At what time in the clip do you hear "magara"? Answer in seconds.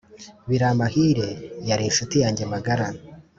2.53-2.87